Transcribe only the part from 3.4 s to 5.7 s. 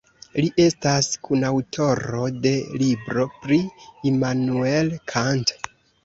pri Immanuel Kant.